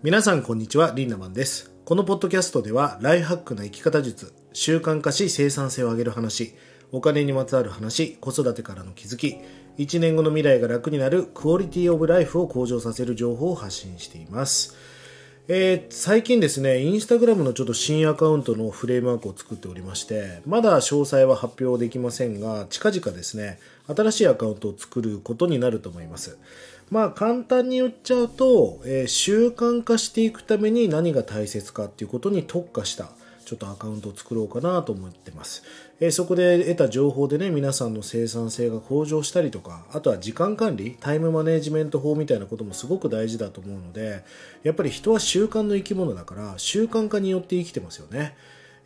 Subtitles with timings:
[0.00, 1.72] 皆さんこんにちはリンナマンです。
[1.84, 6.54] このポッドキャストではライハックな生き方術習慣化し生産性を上げる話
[6.92, 9.38] お金にまつわる話子育てからの気づき
[9.76, 14.76] 1年後の未来が楽になるクオリティオブライフを向上させる情報を発信しています。
[15.50, 26.36] えー、最近ですね、インスタグラムのちょっと新アカウントのフレームワークを作っておりまして、まだ詳細は発表できませんが、近々ですね、新しいアカウントを作ることになると思います。
[26.90, 33.08] まあ簡単に言っちゃうと、えー、習慣化していくために何が大切かっていうことに特化した
[33.48, 35.62] ちょっとアカウントを作ろうかなと思ってます。
[36.00, 44.22] えー、そこで得た情報でね、皆さんの生産性が向上したりとか、あとは時間管理、タイムマネジメント法みたいなこともすごく大事だと思うので、
[44.64, 48.36] やっぱり人は習慣の生き物だから、習慣化によって生きてますよね。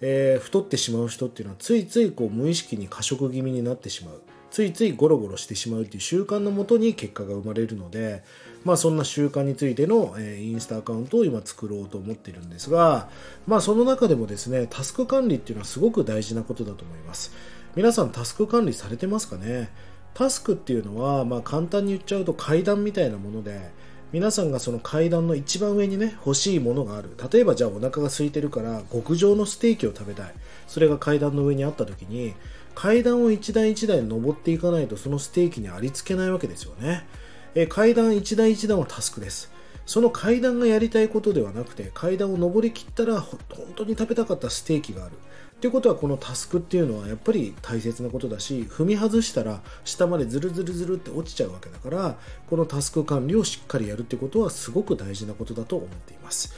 [0.00, 4.22] えー、太ってしまう人っていうのはついついこう無意識に過食気味になってしまう。
[4.52, 8.22] ついついゴロゴロしてしまうという習慣のもとに結果が生まれるので、
[8.64, 13.08] まあ、そんな習慣についての、え、インスタアカウントを今作ろうと思っているんですが、
[13.46, 17.32] まあ、その中でもですねタスク管理っていうのはすごく大事なことだと思います。
[17.74, 19.70] 皆さんタスク管理されてますかね？
[20.12, 23.70] タスクっていうのは、まあ、簡単に言っちゃうと階段みたいなもので
[24.12, 27.16] 皆さんがその階段の一番上にね欲しいものがある。
[27.32, 30.34] 例えばじゃあお腹が空いてるから極上のステーキを食べたい。
[30.66, 32.34] それが階段の上にあった時に
[32.74, 37.06] 階段を一段一段登っていかないとそのステーキにありつけないわけですよね。
[37.54, 39.52] え階段一段一段はタスクです。
[39.84, 43.38] その階段がやりたいことではなくて階段を登りきったら本
[43.74, 45.12] 当に食べたかったステーキがある。
[45.14, 52.16] っていうことはこのタスクっていうのはやっぱり大切なことだし踏み外したら下までズルズルズルって落ちちゃうわけだから
[52.50, 56.52] このタスク管理をしっかりやるってことはすごく大事なことだと思っています。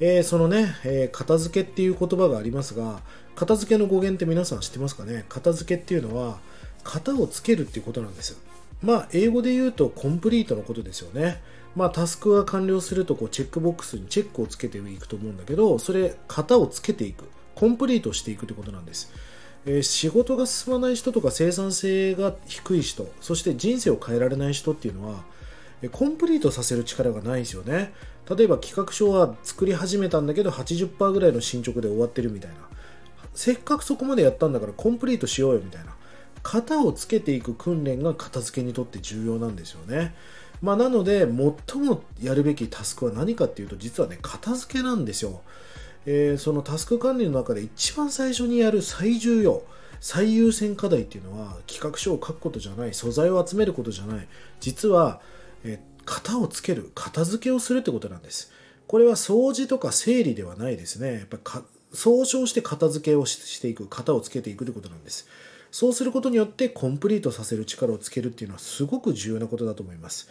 [0.00, 3.02] えー、そのね、えー、片付けっていう言葉がありますが
[3.40, 5.24] 片付けの語源って皆さん知ってますかね？
[5.30, 6.40] 片付けっていうのは
[6.84, 8.36] 型をつけるっていうことなんです
[8.82, 11.40] まあ英語で言うとコンプリートのことですよね。
[11.74, 17.24] まあタスクが完了するとこうチェックボックスにチェックをつけていくと思うんだけどそれ型をつけていく。
[17.54, 19.10] コンプリートしていくってことなんです。
[19.64, 25.24] え、仕事が進まない人とか生産性が低い人そして人生を変えられない人っていうのは
[25.92, 27.94] コンプリートさせる力がないですよね。
[28.28, 32.56] 例えば企画書は作り始めたんだけど80%ぐらいの進捗で終わってるみたいな。
[33.34, 35.94] せっかくそこまでやったんだからコンプリートしようよみたいな。
[36.42, 40.14] 型をつけていく訓練が片付けにとって重要なんですよね。
[40.62, 41.20] まあ、なので
[41.66, 45.40] 最もやるべきタスクは何かっていうと実はね片付けなんですよ、
[46.04, 49.62] えー、そのタスク管理の中で一番最初にやる最重要
[50.00, 54.26] 最優先課題っていうのは企画書を書くことじゃない素材を集めることじゃない。
[54.58, 55.20] 実は、
[55.62, 58.50] え型をつける片付けをするってことなんです。
[58.86, 61.12] これは掃除とか整理ではないですね。
[61.12, 65.28] やっぱ総称して片付けをしていく型をつけていくということなんです。
[65.70, 70.28] そうすることによってコンプリートさせる力をつけるっていうのはすごく重要なことだと思います。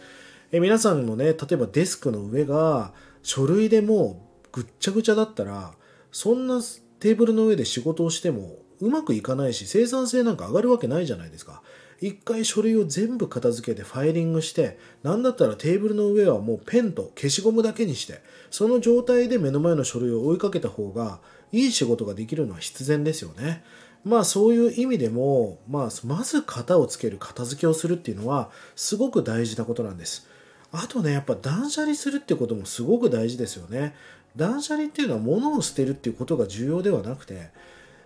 [0.52, 5.72] え皆さんのね例えばデスクの上が書類でもぐっちゃぐちゃだったら
[6.12, 6.60] そんな
[6.98, 11.62] テーブルの上で仕事をしてもうまくいかないし生産性なんか上がるわけないじゃないですか。
[12.00, 21.20] 一回書類を全部片付けてファイリングして何だったらテーブルの上はもうペンと消しゴムだけにしてその状態で目の前の書類を追いかけた方が
[21.52, 23.62] いい仕事ができるのは必然ですよね。
[24.04, 30.26] まあそういう意味でも、まあ、まず型をつける片付けをするっていうのはすごく大事なことなんです。
[30.72, 33.94] あとね、やっぱ断捨離するってこともすごく大事ですよね。
[34.36, 37.50] 断捨離っていうのは物を捨てるっていうことが重要ではなくて、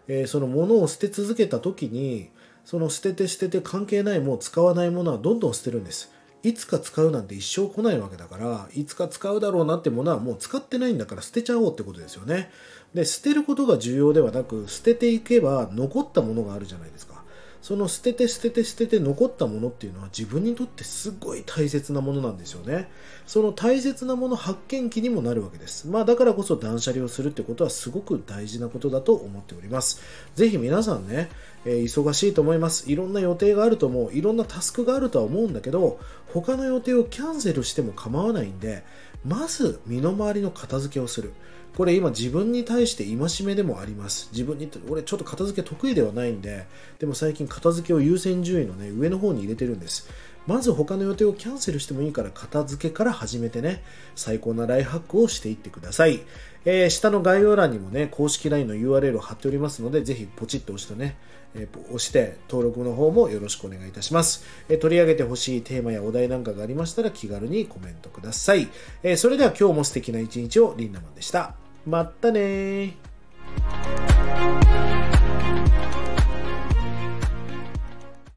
[0.09, 2.31] えー、その物を捨て続けた時に
[2.65, 6.11] その捨てて捨てて関係ないもう使わないものはどんどん捨てるんです
[6.45, 12.51] いつか使うなんて一生来ないわけだからいつか使うだろうなってものはもう使ってないんだから捨てちゃおうってことですよね。
[12.93, 17.14] で捨てることが重要ではなく捨てていけば残ったものがあるじゃないですか。
[17.65, 22.91] その捨てて捨てて捨てて残ったものっていうのは自分にとってすごい大切なものなんですよね。
[23.27, 25.89] その大切なもの発見器にもなるわけです。
[25.89, 30.03] まあだからこそ断捨離をするってことはすごく大事なことだと思っております。
[30.35, 31.31] ぜひ皆さんね、
[31.65, 32.93] えー、忙しいと思います。
[32.93, 34.13] いろんな予定があると思う。
[34.13, 35.99] いろんなタスクがあるとは思うんだけど、
[36.35, 38.85] 他の予定をキャンセルしても構わないんで、
[39.25, 41.33] まず身の回りの片付けをする。
[41.77, 44.29] これ今自分に対して戒めでもあります。
[44.33, 46.67] 自分に、俺ちょっと片付け得意ではないんで、
[47.01, 50.09] でも最近片付けを優先順位のね、上の方に入れてるんです。
[50.47, 53.83] まず他の予定をキャンセルしてもいいから片付けから始めてね、
[54.15, 56.21] 最高なライフハックをしていってください。
[56.65, 61.17] えー、下の概要欄にもね、公式 LINE の URL を貼っておりますので、ぜひポチッと押してね、
[61.55, 68.69] えー、押して登録の方もよろしくお願いいたします、えー、取り上げてほしいテーマやお題なんかがありましたら気軽にコメントください。
[69.03, 71.64] えそれでは今日も素敵な一日をリンナマンでした。
[71.87, 72.97] まったね